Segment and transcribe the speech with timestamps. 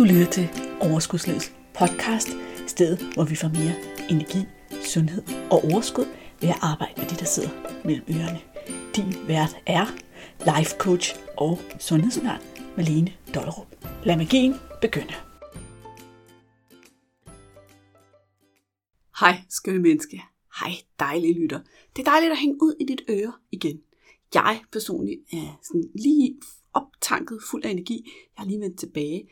[0.00, 0.48] Du lytter til
[0.80, 2.28] Overskudslivets podcast,
[2.66, 3.74] stedet hvor vi får mere
[4.10, 4.38] energi,
[4.84, 6.04] sundhed og overskud
[6.40, 7.50] ved at arbejde med det, der sidder
[7.84, 8.40] mellem ørerne.
[8.96, 9.86] Din vært er
[10.50, 12.40] life coach og sundhedsundern
[12.76, 13.66] Malene Dollerup.
[14.04, 15.14] Lad magien begynde.
[19.20, 20.22] Hej, skønne menneske.
[20.60, 21.60] Hej, dejlige lytter.
[21.96, 23.80] Det er dejligt at hænge ud i dit øre igen.
[24.34, 26.36] Jeg personligt er sådan lige
[26.72, 28.10] optanket, fuld af energi.
[28.36, 29.28] Jeg er lige vendt tilbage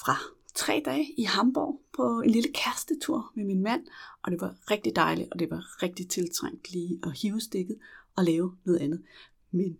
[0.00, 0.16] fra
[0.54, 3.86] tre dage i Hamburg på en lille kærestetur med min mand,
[4.22, 7.78] og det var rigtig dejligt, og det var rigtig tiltrængt lige at hive stikket
[8.16, 9.02] og lave noget andet.
[9.50, 9.78] Men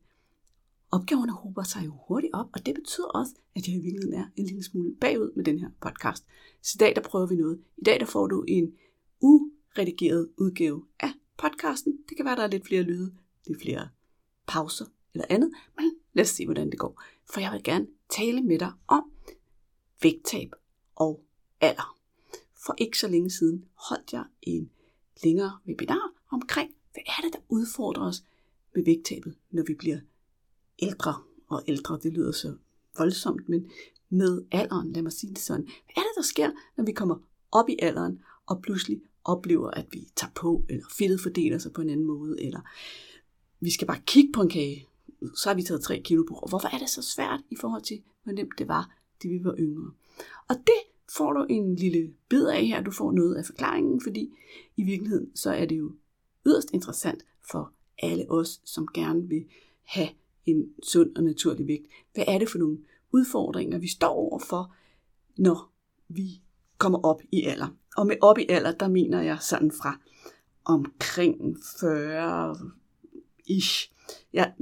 [0.91, 4.27] opgaverne hober sig jo hurtigt op, og det betyder også, at jeg i virkeligheden er
[4.37, 6.27] en lille smule bagud med den her podcast.
[6.62, 7.61] Så i dag der prøver vi noget.
[7.77, 8.75] I dag der får du en
[9.20, 11.98] uredigeret udgave af podcasten.
[12.09, 13.15] Det kan være, der er lidt flere lyde,
[13.47, 13.89] lidt flere
[14.47, 14.84] pauser
[15.15, 17.03] eller andet, men lad os se, hvordan det går.
[17.33, 19.11] For jeg vil gerne tale med dig om
[20.05, 20.53] vægttab
[20.95, 21.25] og
[21.61, 21.99] alder.
[22.67, 24.70] For ikke så længe siden holdt jeg en
[25.23, 28.25] længere webinar omkring, hvad er det, der udfordrer os
[28.75, 29.98] med vægttabet, når vi bliver
[30.78, 31.15] ældre.
[31.48, 32.56] Og ældre, det lyder så
[32.98, 33.70] voldsomt, men
[34.09, 35.65] med alderen, lad mig sige det sådan.
[35.65, 37.17] Hvad er det, der sker, når vi kommer
[37.53, 41.81] op i alderen, og pludselig oplever, at vi tager på, eller fedtet fordeler sig på
[41.81, 42.61] en anden måde, eller
[43.61, 44.87] vi skal bare kigge på en kage,
[45.37, 46.34] så har vi taget 3 kilo på.
[46.34, 49.45] Og hvorfor er det så svært i forhold til, hvor nemt det var, det vi
[49.45, 49.91] var yngre?
[50.48, 50.81] Og det
[51.17, 52.83] får du en lille bid af her.
[52.83, 54.34] Du får noget af forklaringen, fordi
[54.77, 55.93] i virkeligheden så er det jo
[56.47, 59.45] yderst interessant for alle os, som gerne vil
[59.84, 60.09] have
[60.47, 61.87] en sund og naturlig vægt.
[62.15, 62.79] Hvad er det for nogle
[63.12, 64.75] udfordringer, vi står overfor,
[65.37, 65.73] når
[66.09, 66.43] vi
[66.78, 67.77] kommer op i alder?
[67.97, 70.01] Og med op i alder, der mener jeg sådan fra
[70.65, 72.56] omkring 40
[73.47, 73.93] ish.
[74.33, 74.53] Ja,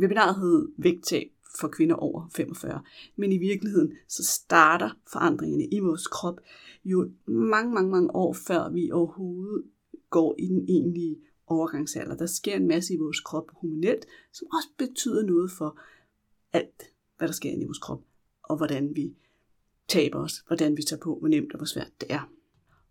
[0.00, 2.82] webinaret hed vægttab for kvinder over 45.
[3.16, 6.40] Men i virkeligheden, så starter forandringerne i vores krop
[6.84, 9.64] jo mange, mange, mange år før vi overhovedet
[10.10, 12.16] går i den egentlige overgangsalder.
[12.16, 15.80] Der sker en masse i vores krop hormonelt, som også betyder noget for
[16.52, 16.82] alt,
[17.18, 18.02] hvad der sker i vores krop,
[18.42, 19.16] og hvordan vi
[19.88, 22.30] taber os, hvordan vi tager på, hvor nemt og hvor svært det er.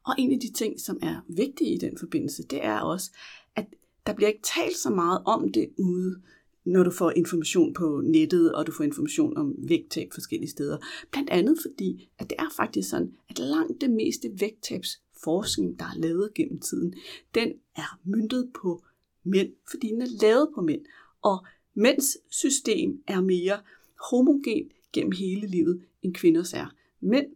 [0.06, 3.11] Og en af de ting, som er vigtige i den forbindelse, det er også,
[3.56, 3.66] at
[4.06, 6.22] der bliver ikke talt så meget om det ude,
[6.66, 10.78] når du får information på nettet, og du får information om vægttab forskellige steder.
[11.12, 16.00] Blandt andet fordi, at det er faktisk sådan, at langt det meste vægttabsforskning, der er
[16.00, 16.94] lavet gennem tiden,
[17.36, 18.84] den er myndet på
[19.24, 20.81] mænd, fordi den er lavet på mænd.
[21.22, 23.59] Og mænds system er mere
[24.09, 26.76] homogen gennem hele livet, end kvinders er.
[27.02, 27.28] Mænd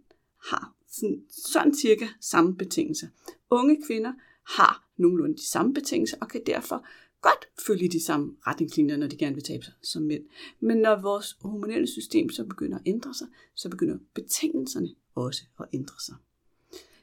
[0.50, 3.08] har sådan, sådan cirka samme betingelser.
[3.50, 4.14] Unge kvinder
[4.44, 6.86] har nogenlunde de samme betingelser, og kan derfor
[7.22, 10.24] godt følge de samme retningslinjer, når de gerne vil tabe sig som mænd.
[10.60, 15.66] Men når vores hormonelle system så begynder at ændre sig, så begynder betingelserne også at
[15.74, 16.16] ændre sig.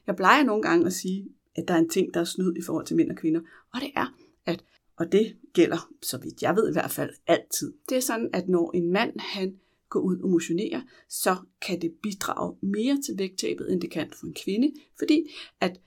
[0.07, 2.61] Jeg plejer nogle gange at sige, at der er en ting, der er snyd i
[2.61, 3.41] forhold til mænd og kvinder,
[3.73, 4.63] og det er, at,
[4.97, 7.73] og det gælder, så vidt jeg ved i hvert fald, altid.
[7.89, 11.93] Det er sådan, at når en mand, han går ud og motionerer, så kan det
[12.03, 15.29] bidrage mere til vægttabet, end det kan for en kvinde, fordi
[15.61, 15.79] at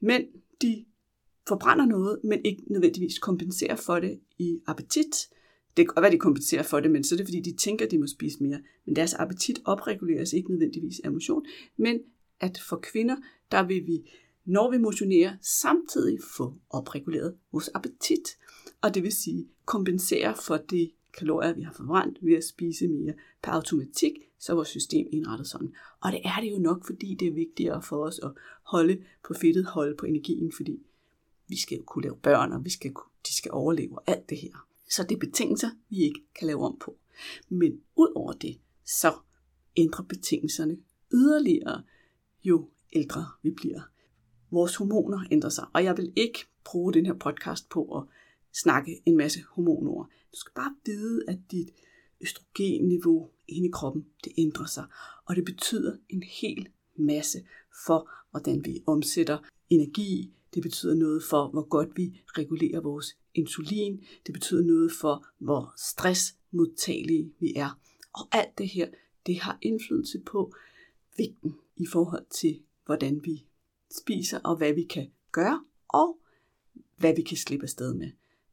[0.00, 0.24] mænd,
[0.62, 0.84] de
[1.50, 5.14] forbrænder noget, men ikke nødvendigvis kompenserer for det i appetit.
[5.76, 7.84] Det kan godt være, de kompenserer for det, men så er det fordi, de tænker,
[7.84, 8.60] at de må spise mere.
[8.86, 11.44] Men deres appetit opreguleres ikke nødvendigvis af motion,
[11.76, 12.00] men
[12.40, 13.16] at for kvinder,
[13.50, 14.10] der vil vi,
[14.44, 18.28] når vi motionerer, samtidig få opreguleret vores appetit.
[18.82, 23.14] Og det vil sige kompensere for de kalorier, vi har forbrændt ved at spise mere
[23.42, 25.74] per automatik, så er vores system indrettet sådan.
[26.00, 28.30] Og det er det jo nok, fordi det er vigtigere for os at
[28.62, 30.82] holde på fedtet, holde på energien, fordi
[31.50, 32.92] vi skal jo kunne lave børn, og vi skal,
[33.26, 34.66] de skal overleve og alt det her.
[34.90, 36.98] Så det er betingelser, vi ikke kan lave om på.
[37.48, 39.18] Men ud over det, så
[39.76, 40.78] ændrer betingelserne
[41.12, 41.82] yderligere,
[42.44, 43.80] jo ældre vi bliver.
[44.50, 48.04] Vores hormoner ændrer sig, og jeg vil ikke bruge den her podcast på at
[48.62, 50.08] snakke en masse hormonord.
[50.32, 51.70] Du skal bare vide, at dit
[52.20, 54.84] østrogenniveau inde i kroppen, det ændrer sig.
[55.24, 57.38] Og det betyder en hel masse
[57.86, 59.38] for, hvordan vi omsætter
[59.68, 64.04] energi, det betyder noget for, hvor godt vi regulerer vores insulin.
[64.26, 67.80] Det betyder noget for, hvor stressmodtagelige vi er.
[68.12, 68.88] Og alt det her,
[69.26, 70.54] det har indflydelse på
[71.18, 73.46] vægten i forhold til, hvordan vi
[73.90, 76.18] spiser og hvad vi kan gøre, og
[76.96, 78.10] hvad vi kan slippe afsted med.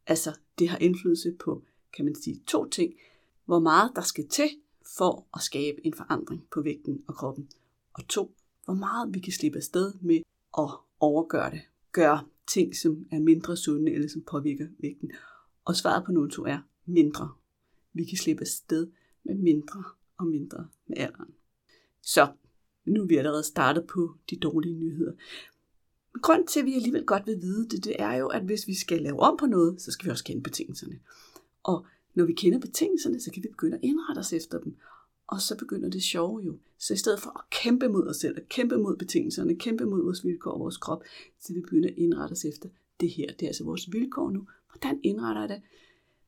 [0.08, 1.64] Altså, det har indflydelse på,
[1.94, 2.94] kan man sige, to ting.
[3.46, 4.50] Hvor meget der skal til
[4.98, 7.50] for at skabe en forandring på vægten og kroppen.
[7.94, 8.36] Og to,
[8.66, 10.22] hvor meget vi kan slippe afsted med
[10.58, 11.62] at overgøre det
[11.92, 15.12] gør ting, som er mindre sunde eller som påvirker vægten.
[15.66, 17.32] Og svaret på nummer to er mindre.
[17.94, 18.88] Vi kan slippe sted
[19.24, 19.84] med mindre
[20.18, 21.34] og mindre med alderen.
[22.02, 22.28] Så
[22.86, 25.12] nu er vi allerede startet på de dårlige nyheder.
[26.14, 28.68] Men grund til, at vi alligevel godt vil vide det, det er jo, at hvis
[28.68, 31.00] vi skal lave om på noget, så skal vi også kende betingelserne.
[31.64, 34.78] Og når vi kender betingelserne, så kan vi begynde at indrette os efter dem.
[35.28, 36.58] Og så begynder det sjove jo.
[36.80, 40.04] Så i stedet for at kæmpe mod os selv, at kæmpe mod betingelserne, kæmpe mod
[40.04, 41.04] vores vilkår og vores krop,
[41.40, 42.70] så vi begynder at indrette os efter
[43.00, 43.34] det her.
[43.34, 44.48] Det er altså vores vilkår nu.
[44.72, 45.62] Hvordan indretter jeg det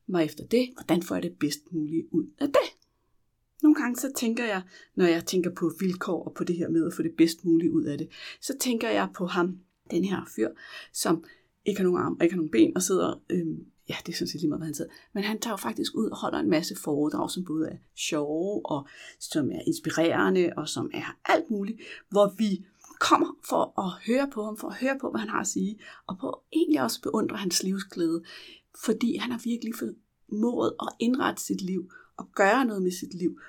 [0.06, 0.70] mig efter det?
[0.74, 2.76] Hvordan får jeg det bedst muligt ud af det?
[3.62, 4.62] Nogle gange så tænker jeg,
[4.94, 7.72] når jeg tænker på vilkår og på det her med at få det bedst muligt
[7.72, 8.08] ud af det,
[8.40, 9.58] så tænker jeg på ham,
[9.90, 10.48] den her fyr,
[10.92, 11.24] som
[11.64, 14.34] ikke har nogen arm og ikke har nogen ben og sidder øhm, ja, det synes
[14.34, 14.90] jeg lige meget, hvad han sidder.
[15.14, 18.66] Men han tager jo faktisk ud og holder en masse foredrag, som både er sjove,
[18.66, 18.88] og
[19.20, 21.78] som er inspirerende, og som er alt muligt,
[22.10, 22.66] hvor vi
[23.00, 25.80] kommer for at høre på ham, for at høre på, hvad han har at sige,
[26.06, 28.22] og på egentlig også beundre hans livsglæde,
[28.84, 33.40] fordi han har virkelig formået at indrette sit liv, og gøre noget med sit liv,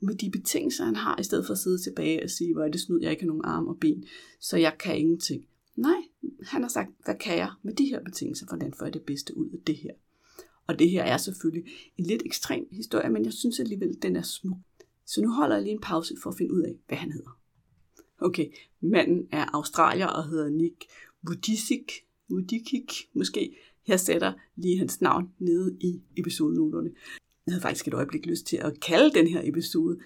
[0.00, 2.68] med de betingelser, han har, i stedet for at sidde tilbage og sige, hvor er
[2.68, 4.04] det snud, jeg ikke har nogen arm og ben,
[4.40, 5.44] så jeg kan ingenting.
[5.76, 6.02] Nej,
[6.42, 9.36] han har sagt, hvad kan jeg med de her betingelser, hvordan får jeg det bedste
[9.36, 9.90] ud af det her?
[10.66, 14.22] Og det her er selvfølgelig en lidt ekstrem historie, men jeg synes alligevel, den er
[14.22, 14.58] smuk.
[15.06, 17.40] Så nu holder jeg lige en pause for at finde ud af, hvad han hedder.
[18.20, 18.46] Okay,
[18.80, 20.84] manden er australier og hedder Nick
[21.22, 21.86] Vujicic.
[22.28, 23.56] Vujicic, måske.
[23.86, 26.90] Jeg sætter lige hans navn nede i episodenoterne.
[27.46, 29.98] Jeg havde faktisk et øjeblik lyst til at kalde den her episode,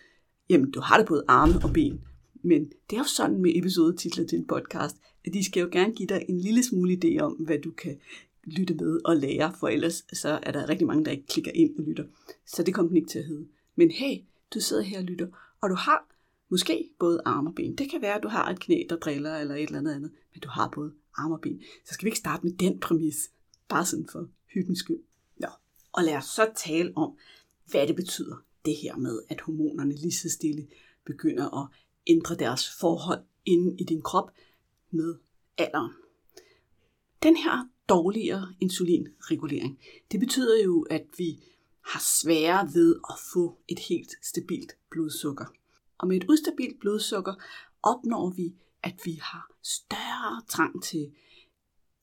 [0.51, 2.01] jamen du har det både arme og ben.
[2.45, 6.07] Men det er jo sådan med episodetitler til en podcast, de skal jo gerne give
[6.07, 7.99] dig en lille smule idé om, hvad du kan
[8.45, 11.79] lytte med og lære, for ellers så er der rigtig mange, der ikke klikker ind
[11.79, 12.05] og lytter.
[12.47, 13.47] Så det kommer den ikke til at hedde.
[13.77, 14.17] Men hey,
[14.55, 15.27] du sidder her og lytter,
[15.61, 16.09] og du har
[16.49, 17.75] måske både arme og ben.
[17.75, 20.11] Det kan være, at du har et knæ, der driller eller et eller andet andet,
[20.33, 21.61] men du har både arme og ben.
[21.85, 23.31] Så skal vi ikke starte med den præmis,
[23.69, 25.01] bare sådan for hyggens skyld.
[25.41, 25.49] Ja.
[25.93, 27.17] Og lad os så tale om,
[27.71, 30.67] hvad det betyder, det her med, at hormonerne lige så stille
[31.05, 31.69] begynder at
[32.07, 34.31] ændre deres forhold inde i din krop
[34.93, 35.15] med
[35.59, 35.93] alderen.
[37.23, 39.79] Den her dårligere insulinregulering,
[40.13, 41.43] det betyder jo, at vi
[41.85, 45.45] har sværere ved at få et helt stabilt blodsukker.
[45.99, 47.35] Og med et ustabilt blodsukker
[47.83, 51.13] opnår vi, at vi har større trang til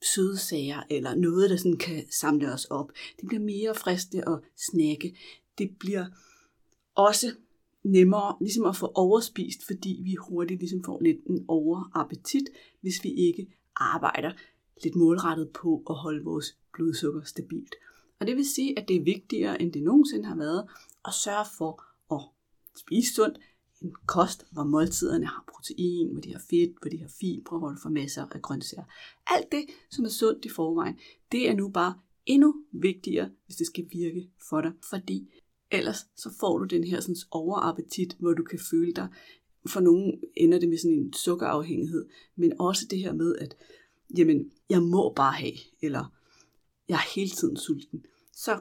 [0.02, 2.92] søde sager, eller noget, der sådan kan samle os op.
[3.20, 5.16] Det bliver mere fristende at snakke.
[5.58, 6.06] Det bliver
[6.94, 7.34] også
[7.82, 12.48] nemmere ligesom at få overspist, fordi vi hurtigt ligesom får lidt en overappetit,
[12.80, 13.46] hvis vi ikke
[13.76, 14.32] arbejder
[14.84, 17.74] lidt målrettet på at holde vores blodsukker stabilt.
[18.20, 20.68] Og det vil sige, at det er vigtigere, end det nogensinde har været,
[21.04, 21.82] at sørge for
[22.14, 22.20] at
[22.76, 23.38] spise sundt,
[23.82, 27.68] en kost, hvor måltiderne har protein, hvor de har fedt, hvor de har fibre, hvor
[27.68, 28.84] du får masser af grøntsager.
[29.26, 30.98] Alt det, som er sundt i forvejen,
[31.32, 31.94] det er nu bare
[32.26, 35.28] endnu vigtigere, hvis det skal virke for dig, fordi
[35.70, 39.08] ellers så får du den her sådan overappetit, hvor du kan føle dig,
[39.68, 43.56] for nogen ender det med sådan en sukkerafhængighed, men også det her med, at
[44.16, 46.14] jamen, jeg må bare have, eller
[46.88, 48.06] jeg er hele tiden sulten.
[48.32, 48.60] Så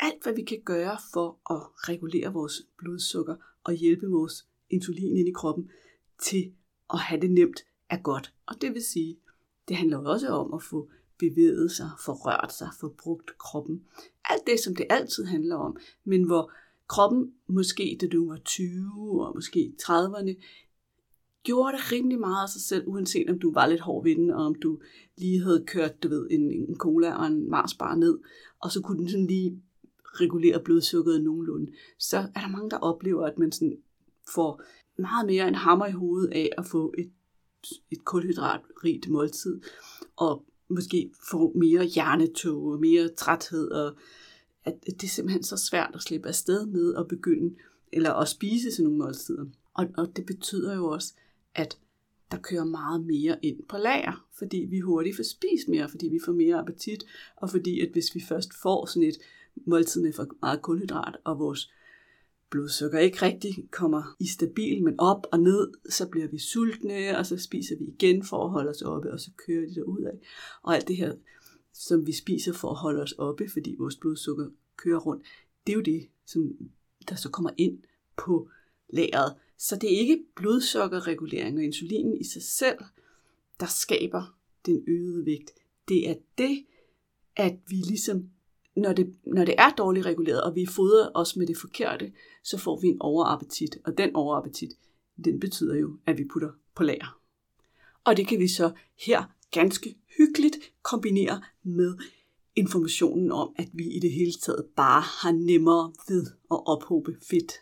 [0.00, 5.28] alt, hvad vi kan gøre for at regulere vores blodsukker og hjælpe vores insulin ind
[5.28, 5.70] i kroppen
[6.22, 6.52] til
[6.92, 8.34] at have det nemt, er godt.
[8.46, 9.18] Og det vil sige,
[9.68, 13.84] det handler også om at få bevæget sig, få rørt sig, få brugt kroppen.
[14.30, 16.52] Alt det, som det altid handler om, men hvor
[16.88, 20.34] kroppen måske, da du var 20 og måske 30'erne,
[21.42, 24.30] gjorde det rimelig meget af sig selv, uanset om du var lidt hård ved den,
[24.30, 24.78] og om du
[25.16, 28.18] lige havde kørt, du ved, en, en cola og en Marsbar ned,
[28.60, 29.62] og så kunne den sådan lige
[30.04, 31.72] regulere blodsukkeret nogenlunde.
[31.98, 33.76] Så er der mange, der oplever, at man sådan
[34.34, 34.62] får
[34.98, 37.10] meget mere en hammer i hovedet af at få et,
[37.90, 39.60] et kulhydratrigt måltid,
[40.16, 43.96] og måske få mere hjernetog mere træthed, og
[44.64, 47.54] at det er simpelthen så svært at slippe afsted med at begynde,
[47.92, 49.46] eller at spise sådan nogle måltider.
[49.74, 51.14] Og, og det betyder jo også,
[51.54, 51.78] at
[52.30, 56.18] der kører meget mere ind på lager, fordi vi hurtigt får spist mere, fordi vi
[56.24, 57.04] får mere appetit,
[57.36, 59.18] og fordi at hvis vi først får sådan et
[59.66, 61.70] måltid med for meget kulhydrat, og vores
[62.50, 67.26] blodsukker ikke rigtig kommer i stabil, men op og ned, så bliver vi sultne, og
[67.26, 70.18] så spiser vi igen for at holde os oppe, og så kører de ud af.
[70.62, 71.14] Og alt det her,
[71.72, 75.24] som vi spiser for at holde os oppe, fordi vores blodsukker kører rundt,
[75.66, 76.52] det er jo det, som
[77.08, 77.78] der så kommer ind
[78.16, 78.48] på
[78.88, 79.34] lageret.
[79.58, 82.78] Så det er ikke blodsukkerregulering og insulinen i sig selv,
[83.60, 85.50] der skaber den øgede vægt.
[85.88, 86.64] Det er det,
[87.36, 88.30] at vi ligesom,
[88.76, 92.12] når det, når det er dårligt reguleret, og vi fodrer os med det forkerte,
[92.44, 93.78] så får vi en overappetit.
[93.84, 94.70] Og den overappetit,
[95.24, 97.20] den betyder jo, at vi putter på lager.
[98.04, 101.98] Og det kan vi så her ganske hyggeligt kombinere med
[102.56, 107.52] informationen om, at vi i det hele taget bare har nemmere ved at ophobe fedt.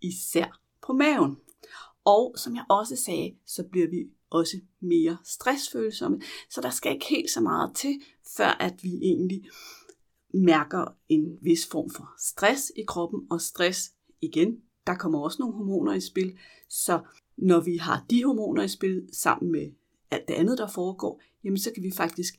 [0.00, 1.36] Især på maven.
[2.04, 6.20] Og som jeg også sagde, så bliver vi også mere stressfølsomme.
[6.50, 8.00] Så der skal ikke helt så meget til,
[8.36, 9.48] før at vi egentlig
[10.34, 13.20] mærker en vis form for stress i kroppen.
[13.30, 14.56] Og stress igen,
[14.86, 16.38] der kommer også nogle hormoner i spil.
[16.68, 17.00] Så
[17.36, 19.72] når vi har de hormoner i spil sammen med
[20.10, 22.34] alt det andet, der foregår, jamen så kan vi faktisk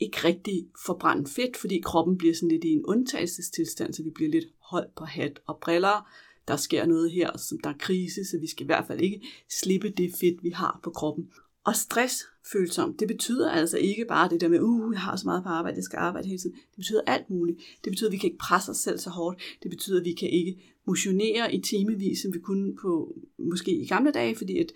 [0.00, 4.30] ikke rigtig forbrænde fedt, fordi kroppen bliver sådan lidt i en undtagelsestilstand, så vi bliver
[4.30, 6.10] lidt holdt på hat og briller.
[6.48, 9.20] Der sker noget her, som der er krise, så vi skal i hvert fald ikke
[9.62, 11.28] slippe det fedt, vi har på kroppen.
[11.64, 15.42] Og stressfølsom, det betyder altså ikke bare det der med, uh, jeg har så meget
[15.42, 16.56] på arbejde, jeg skal arbejde hele tiden.
[16.56, 17.58] Det betyder alt muligt.
[17.84, 19.40] Det betyder, at vi kan ikke presse os selv så hårdt.
[19.62, 23.86] Det betyder, at vi kan ikke motionere i timevis, som vi kunne på måske i
[23.86, 24.72] gamle dage, fordi at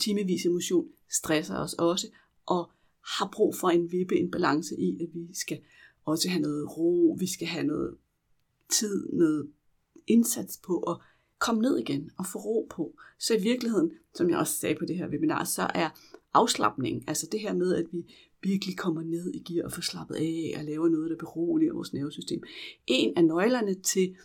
[0.00, 2.06] timevis motion stresser os også,
[2.46, 2.70] og
[3.18, 5.60] har brug for en vippe, en balance i, at vi skal
[6.04, 7.96] også have noget ro, vi skal have noget
[8.72, 9.50] tid, noget
[10.06, 10.96] indsats på at
[11.38, 12.96] komme ned igen og få ro på.
[13.18, 15.90] Så i virkeligheden, som jeg også sagde på det her webinar, så er
[16.34, 20.14] afslappning, altså det her med, at vi virkelig kommer ned i gear og får slappet
[20.14, 22.42] af og laver noget, der beroliger vores nervesystem,
[22.86, 24.16] en af nøglerne til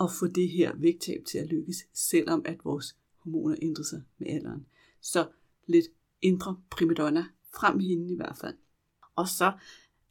[0.00, 4.26] at få det her vægttab til at lykkes, selvom at vores hormoner ændrer sig med
[4.26, 4.66] alderen.
[5.00, 5.26] Så
[5.66, 5.86] lidt
[6.22, 8.54] indre primadonna frem hende i hvert fald.
[9.16, 9.52] Og så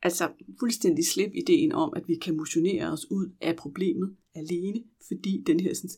[0.02, 5.44] altså fuldstændig slip ideen om, at vi kan motionere os ud af problemet alene, fordi
[5.48, 5.90] den her sådan,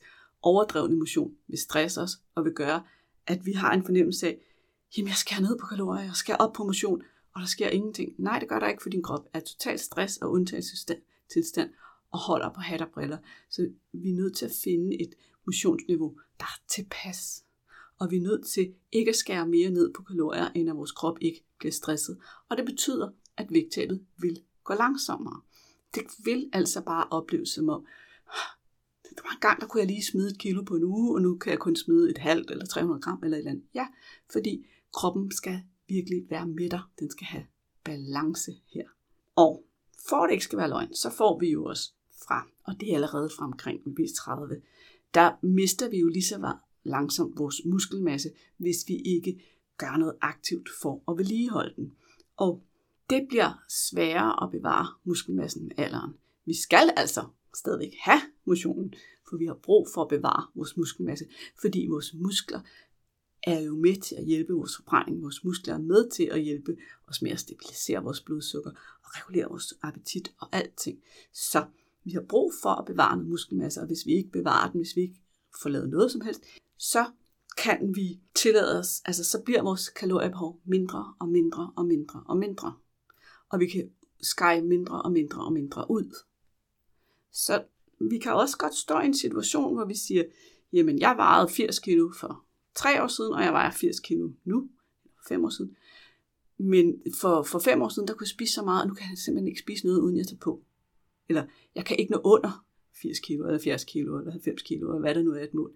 [0.41, 2.83] overdrevne motion vil stresse os og vil gøre,
[3.27, 4.37] at vi har en fornemmelse af,
[4.97, 7.01] jamen jeg skal ned på kalorier, jeg skal op på motion,
[7.35, 8.13] og der sker ingenting.
[8.17, 11.69] Nej, det gør der ikke, for din krop er totalt stress og undtagelsestilstand
[12.11, 13.17] og holder på hat og briller.
[13.49, 17.43] Så vi er nødt til at finde et motionsniveau, der er tilpas.
[17.99, 20.91] Og vi er nødt til ikke at skære mere ned på kalorier, end at vores
[20.91, 22.17] krop ikke bliver stresset.
[22.49, 25.41] Og det betyder, at vægttabet vil gå langsommere.
[25.95, 27.85] Det vil altså bare opleves som om,
[29.09, 31.21] det var en gang, der kunne jeg lige smide et kilo på en uge, og
[31.21, 33.65] nu kan jeg kun smide et halvt eller 300 gram eller et eller andet.
[33.73, 33.87] Ja,
[34.31, 36.91] fordi kroppen skal virkelig være midter.
[36.99, 37.45] Den skal have
[37.83, 38.87] balance her.
[39.35, 39.63] Og
[40.09, 41.91] for at det ikke skal være løgn, så får vi jo også
[42.27, 44.61] fra, og det er allerede fra omkring vis 30,
[45.13, 46.37] der mister vi jo lige så
[46.87, 49.43] langsomt vores muskelmasse, hvis vi ikke
[49.77, 51.93] gør noget aktivt for at vedligeholde den.
[52.37, 52.63] Og
[53.09, 56.13] det bliver sværere at bevare muskelmassen med alderen.
[56.45, 57.25] Vi skal altså
[57.55, 58.93] stadigvæk have motionen,
[59.29, 61.25] for vi har brug for at bevare vores muskelmasse,
[61.61, 62.59] fordi vores muskler
[63.43, 65.21] er jo med til at hjælpe vores forbrænding.
[65.21, 66.77] Vores muskler er med til at hjælpe
[67.07, 68.71] os med at stabilisere vores blodsukker
[69.03, 70.99] og regulere vores appetit og alting.
[71.33, 71.65] Så
[72.03, 74.95] vi har brug for at bevare noget muskelmasse, og hvis vi ikke bevarer den, hvis
[74.95, 75.19] vi ikke
[75.61, 76.43] får lavet noget som helst,
[76.77, 77.05] så
[77.57, 82.37] kan vi tillade os, altså så bliver vores kaloriebehov mindre og mindre og mindre og
[82.37, 82.73] mindre.
[83.49, 83.91] Og vi kan
[84.21, 86.15] skære mindre og mindre og mindre ud.
[87.31, 87.63] Så
[88.09, 90.23] vi kan også godt stå i en situation, hvor vi siger,
[90.73, 94.69] jamen jeg vejede 80 kilo for tre år siden, og jeg vejer 80 kilo nu,
[95.27, 95.75] fem år siden.
[96.57, 99.09] Men for, for fem år siden, der kunne jeg spise så meget, og nu kan
[99.09, 100.63] jeg simpelthen ikke spise noget, uden jeg tager på.
[101.29, 102.65] Eller jeg kan ikke nå under
[103.01, 105.75] 80 kilo, eller 70 kilo, eller 90 kilo, eller hvad der nu er et mål.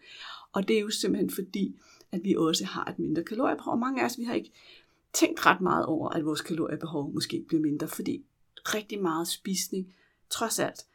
[0.51, 1.75] Og det er jo simpelthen fordi,
[2.12, 3.80] at vi også har et mindre kaloriebehov.
[3.80, 4.51] Mange af os, vi har ikke
[5.13, 8.25] tænkt ret meget over, at vores kaloriebehov måske bliver mindre, fordi
[8.66, 9.94] rigtig meget spisning
[10.30, 10.86] trods alt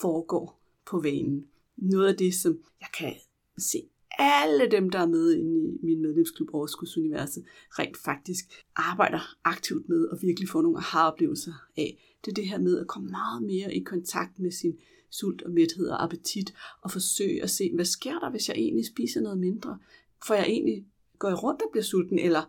[0.00, 1.46] foregår på vanen.
[1.76, 3.14] Noget af det, som jeg kan
[3.58, 9.88] se alle dem, der er med inde i min medlemsklub Overskudsuniverset, rent faktisk arbejder aktivt
[9.88, 12.07] med og virkelig får nogle aha-oplevelser af.
[12.24, 14.78] Det er det her med at komme meget mere i kontakt med sin
[15.10, 18.86] sult og mæthed og appetit, og forsøge at se, hvad sker der, hvis jeg egentlig
[18.86, 19.78] spiser noget mindre?
[20.26, 20.86] For jeg egentlig,
[21.18, 22.42] går jeg rundt og bliver sulten, eller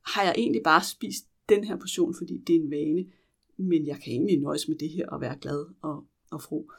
[0.00, 3.06] har jeg egentlig bare spist den her portion, fordi det er en vane,
[3.56, 6.70] men jeg kan egentlig nøjes med det her og være glad og, og fro.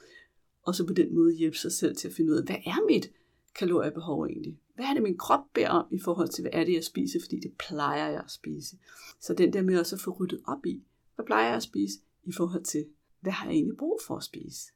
[0.62, 2.86] Og så på den måde hjælpe sig selv til at finde ud af, hvad er
[2.88, 3.12] mit
[3.56, 4.60] kaloriebehov egentlig?
[4.75, 7.20] Hvad er det, min krop beder om i forhold til, hvad er det, jeg spiser,
[7.22, 8.78] fordi det plejer jeg at spise.
[9.22, 10.84] Så den der med også at få ryddet op i,
[11.16, 12.86] hvad plejer jeg at spise i forhold til,
[13.20, 14.72] hvad har jeg egentlig brug for at spise?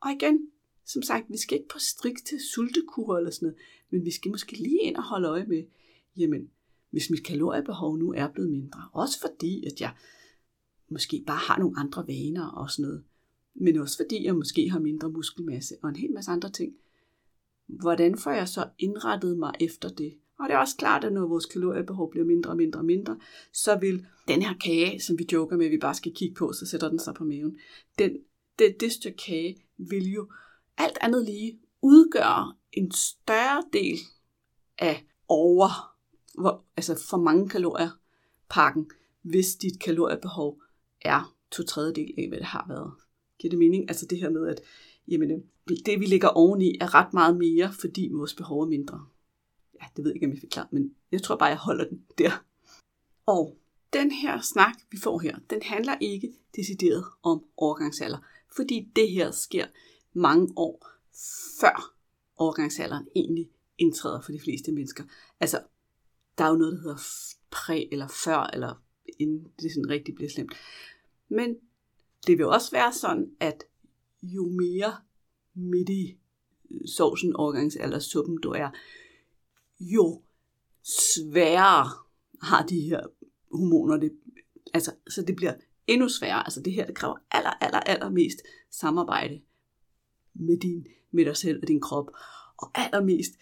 [0.00, 0.48] Og igen,
[0.84, 3.58] som sagt, vi skal ikke på strikte sultekur eller sådan noget,
[3.90, 5.64] men vi skal måske lige ind og holde øje med,
[6.16, 6.50] jamen,
[6.90, 9.94] hvis mit kaloriebehov nu er blevet mindre, også fordi, at jeg
[10.88, 13.04] måske bare har nogle andre vaner og sådan noget,
[13.54, 16.74] men også fordi jeg måske har mindre muskelmasse og en hel masse andre ting,
[17.66, 20.18] hvordan får jeg så indrettet mig efter det?
[20.44, 23.18] Og det er også klart, at når vores kaloriebehov bliver mindre og mindre og mindre,
[23.52, 26.52] så vil den her kage, som vi joker med, at vi bare skal kigge på,
[26.52, 27.58] så sætter den sig på maven,
[27.98, 28.10] den,
[28.58, 30.28] det, det stykke kage vil jo
[30.78, 33.98] alt andet lige udgøre en større del
[34.78, 35.96] af over,
[36.40, 37.90] hvor, altså for mange kalorier
[38.50, 38.90] pakken,
[39.22, 40.60] hvis dit kaloriebehov
[41.00, 42.92] er to tredjedel af, hvad det har været.
[43.38, 43.90] Giver det mening?
[43.90, 44.60] Altså det her med, at
[45.08, 45.42] jamen,
[45.86, 49.06] det vi ligger oveni er ret meget mere, fordi vores behov er mindre.
[49.84, 51.88] Ja, det ved jeg ikke, om jeg fik klart, men jeg tror bare, jeg holder
[51.88, 52.44] den der.
[53.26, 53.58] Og
[53.92, 58.18] den her snak, vi får her, den handler ikke decideret om overgangsalder,
[58.56, 59.66] fordi det her sker
[60.12, 60.86] mange år
[61.60, 61.94] før
[62.36, 65.04] overgangsalderen egentlig indtræder for de fleste mennesker.
[65.40, 65.62] Altså,
[66.38, 67.02] der er jo noget, der hedder
[67.50, 68.82] præ eller før, eller
[69.18, 70.52] inden det sådan rigtig bliver slemt.
[71.28, 71.56] Men
[72.26, 73.64] det vil også være sådan, at
[74.22, 74.96] jo mere
[75.54, 76.18] midt i
[76.86, 78.70] sovsen, overgangsalder, suppen du er,
[79.80, 80.22] jo
[80.82, 81.90] sværere
[82.42, 83.00] har de her
[83.52, 84.12] hormoner det.
[84.74, 85.54] Altså, så det bliver
[85.86, 86.44] endnu sværere.
[86.44, 88.38] Altså det her, det kræver aller, aller, aller mest
[88.70, 89.40] samarbejde
[90.34, 92.10] med, din, med dig selv og din krop.
[92.56, 93.32] Og allermest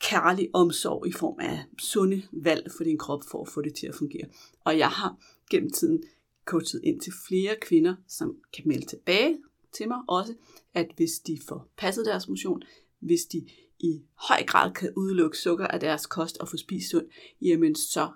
[0.00, 3.86] kærlig omsorg i form af sunde valg for din krop for at få det til
[3.86, 4.28] at fungere.
[4.64, 5.16] Og jeg har
[5.50, 6.02] gennem tiden
[6.44, 9.38] coachet ind til flere kvinder, som kan melde tilbage
[9.72, 10.34] til mig også,
[10.74, 12.62] at hvis de får passet deres motion,
[12.98, 13.46] hvis de
[13.80, 18.12] i høj grad kan udelukke sukker af deres kost og få spist sundt, jamen så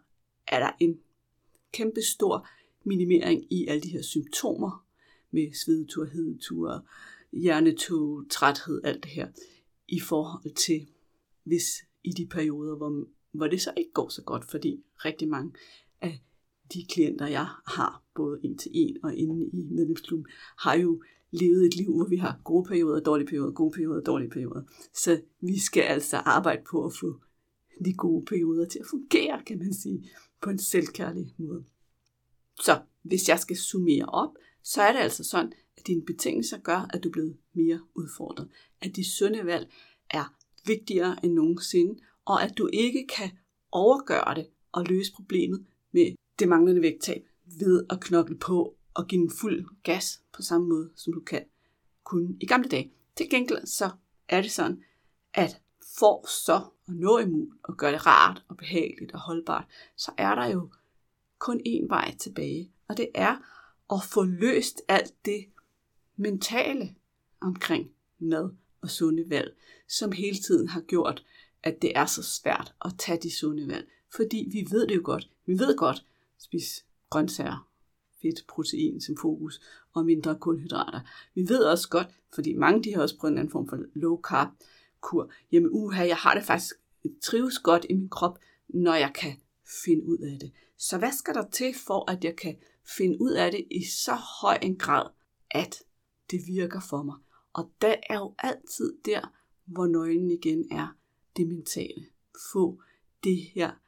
[0.48, 1.00] er der en
[1.72, 2.48] kæmpe stor
[2.84, 4.86] minimering i alle de her symptomer
[5.30, 6.86] med svedetur, hedetur,
[7.32, 9.28] hjernetog, træthed, alt det her,
[9.88, 10.88] i forhold til
[11.44, 15.52] hvis i de perioder, hvor, hvor det så ikke går så godt, fordi rigtig mange
[16.00, 16.20] af
[16.74, 20.26] de klienter, jeg har, både en til en og inde i medlemsklubben,
[20.58, 24.30] har jo levet et liv, hvor vi har gode perioder, dårlige perioder, gode perioder, dårlige
[24.30, 24.62] perioder.
[24.94, 27.20] Så vi skal altså arbejde på at få
[27.84, 30.10] de gode perioder til at fungere, kan man sige,
[30.42, 31.64] på en selvkærlig måde.
[32.60, 34.30] Så hvis jeg skal summere op,
[34.62, 38.48] så er det altså sådan, at dine betingelser gør, at du er blevet mere udfordret.
[38.80, 39.72] At de sunde valg
[40.10, 40.34] er
[40.66, 43.30] vigtigere end nogensinde, og at du ikke kan
[43.72, 49.20] overgøre det og løse problemet med det manglende vægttab ved at knokle på og give
[49.20, 51.44] den fuld gas på samme måde, som du kan
[52.04, 52.92] kunne i gamle dage.
[53.16, 53.90] Til gengæld så
[54.28, 54.82] er det sådan,
[55.34, 55.60] at
[55.98, 56.56] for så
[56.88, 59.64] at nå imod og gøre det rart og behageligt og holdbart,
[59.96, 60.70] så er der jo
[61.38, 63.36] kun én vej tilbage, og det er
[63.92, 65.46] at få løst alt det
[66.16, 66.94] mentale
[67.40, 68.50] omkring mad
[68.80, 69.56] og sunde valg,
[69.88, 71.24] som hele tiden har gjort,
[71.62, 73.88] at det er så svært at tage de sunde valg.
[74.16, 75.30] Fordi vi ved det jo godt.
[75.46, 76.06] Vi ved godt,
[76.38, 77.68] spis grøntsager,
[78.22, 79.60] fedt, protein som fokus,
[79.92, 81.00] og mindre kulhydrater.
[81.34, 84.20] Vi ved også godt, fordi mange de har også prøvet en anden form for low
[84.20, 84.48] carb
[85.00, 85.32] kur.
[85.52, 86.74] Jamen uha, jeg har det faktisk,
[87.22, 89.32] trives godt i min krop, når jeg kan
[89.84, 90.52] finde ud af det.
[90.78, 92.56] Så hvad skal der til for, at jeg kan
[92.96, 95.10] finde ud af det i så høj en grad,
[95.50, 95.82] at
[96.30, 97.16] det virker for mig?
[97.52, 99.32] Og der er jo altid der,
[99.64, 100.96] hvor nøglen igen er
[101.36, 102.06] det mentale.
[102.52, 102.82] Få
[103.24, 103.81] det her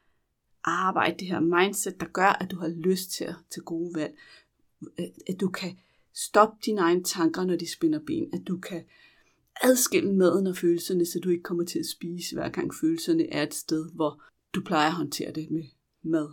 [0.65, 4.17] arbejde, det her mindset, der gør, at du har lyst til at tage gode valg.
[5.29, 5.77] At du kan
[6.13, 8.29] stoppe dine egne tanker, når de spinder ben.
[8.33, 8.83] At du kan
[9.63, 13.43] adskille maden og følelserne, så du ikke kommer til at spise, hver gang følelserne er
[13.43, 14.21] et sted, hvor
[14.55, 15.63] du plejer at håndtere det med
[16.01, 16.29] mad.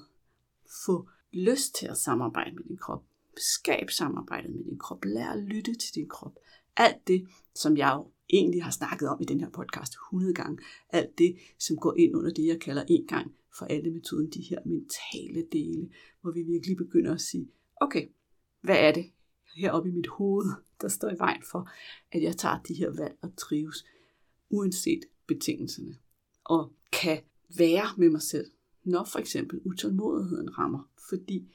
[0.87, 3.05] Få lyst til at samarbejde med din krop.
[3.37, 5.05] Skab samarbejdet med din krop.
[5.05, 6.35] Lær at lytte til din krop.
[6.77, 10.59] Alt det, som jeg jo egentlig har snakket om i den her podcast 100 gange.
[10.89, 14.43] Alt det, som går ind under det, jeg kalder en gang for alle metoden, de
[14.43, 18.09] her mentale dele, hvor vi virkelig begynder at sige, okay,
[18.61, 19.13] hvad er det
[19.55, 20.47] heroppe i mit hoved,
[20.81, 21.71] der står i vejen for,
[22.13, 23.85] at jeg tager de her valg og trives,
[24.51, 25.97] uanset betingelserne,
[26.45, 27.23] og kan
[27.59, 28.51] være med mig selv,
[28.85, 30.91] når for eksempel utålmodigheden rammer.
[31.09, 31.53] Fordi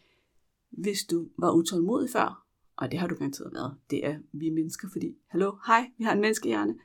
[0.70, 4.90] hvis du var utålmodig før, og det har du garanteret været, det er vi mennesker,
[4.90, 6.80] fordi, hallo, hej, vi har en menneskehjerne,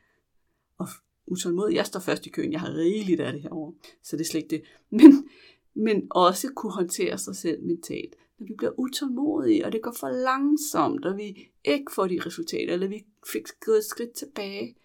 [0.79, 0.89] og
[1.27, 4.29] utålmodig, jeg står først i køen, jeg har rigeligt af det herovre, så det er
[4.29, 4.65] slet ikke det.
[4.91, 5.29] Men,
[5.75, 8.15] men også kunne håndtere sig selv mentalt.
[8.39, 12.73] Når vi bliver utålmodige, og det går for langsomt, og vi ikke får de resultater,
[12.73, 14.77] eller vi fik skrevet et skridt tilbage,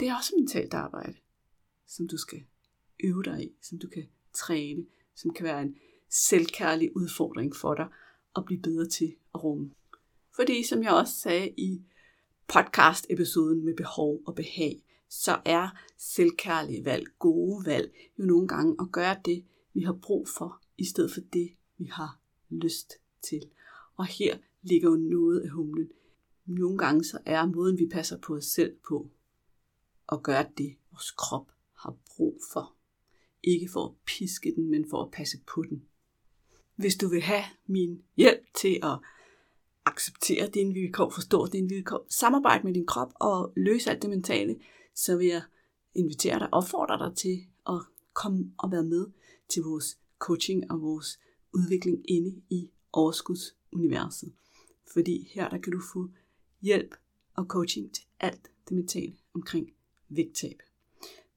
[0.00, 1.14] det er også mentalt arbejde,
[1.86, 2.42] som du skal
[3.04, 5.76] øve dig i, som du kan træne, som kan være en
[6.10, 7.86] selvkærlig udfordring for dig
[8.36, 9.70] at blive bedre til at rumme.
[10.36, 11.82] Fordi som jeg også sagde i
[12.48, 18.92] podcast-episoden med behov og behag, så er selvkærlige valg, gode valg, jo nogle gange at
[18.92, 22.92] gøre det, vi har brug for, i stedet for det, vi har lyst
[23.22, 23.42] til.
[23.96, 25.88] Og her ligger jo noget af humlen.
[26.46, 29.10] Nogle gange så er måden, vi passer på os selv på,
[30.12, 32.74] at gøre det, vores krop har brug for.
[33.42, 35.82] Ikke for at piske den, men for at passe på den.
[36.76, 38.98] Hvis du vil have min hjælp til at
[39.84, 44.56] acceptere dine vilkår, forstå dine vilkår, samarbejde med din krop og løse alt det mentale,
[44.96, 45.42] så vil jeg
[45.94, 47.80] invitere dig, opfordre dig til at
[48.12, 49.06] komme og være med
[49.48, 51.20] til vores coaching og vores
[51.52, 54.32] udvikling inde i overskudsuniverset.
[54.92, 56.08] Fordi her der kan du få
[56.60, 56.94] hjælp
[57.34, 59.72] og coaching til alt det mentale omkring
[60.08, 60.62] vægttab.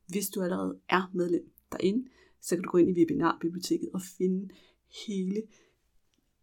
[0.08, 2.10] Hvis du allerede er medlem, derinde,
[2.42, 4.50] så kan du gå ind i webinarbiblioteket og finde
[5.06, 5.44] hele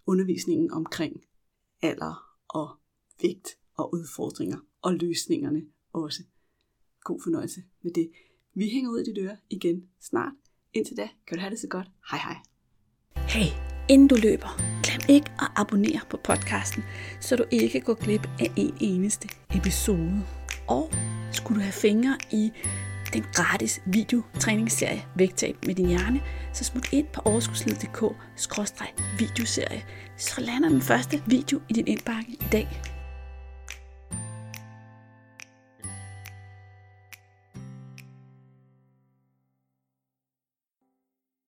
[0.06, 1.24] undervisningen omkring
[1.82, 2.76] alder og
[3.22, 6.22] vægt og udfordringer og løsningerne også.
[7.08, 8.10] God fornøjelse med det.
[8.54, 10.32] Vi hænger ud i dit øre igen snart.
[10.74, 11.88] Indtil da, kan du have det så godt.
[12.10, 12.36] Hej hej.
[13.28, 13.48] Hey,
[13.88, 14.50] inden du løber,
[14.82, 16.82] glem ikke at abonnere på podcasten,
[17.20, 20.22] så du ikke går glip af en eneste episode.
[20.68, 20.90] Og
[21.32, 22.52] skulle du have fingre i
[23.12, 26.20] den gratis videotræningsserie Vægtab med din hjerne,
[26.52, 28.02] så smut ind på overskudsliddk
[29.18, 29.82] videoserie
[30.16, 32.95] så lander den første video i din indbakke i dag.